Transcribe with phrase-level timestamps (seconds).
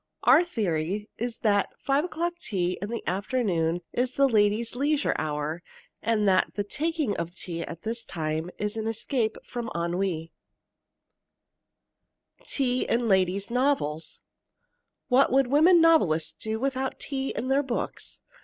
[0.23, 5.61] Our theory is that five o'clock in the afternoon is the ladies' leisure hour,
[6.01, 10.31] and that the taking of tea at that time is an escape from ennui.
[12.47, 14.23] TEA IN LADIES' NOVELS
[15.07, 18.21] What would women novelists do without tea in their books?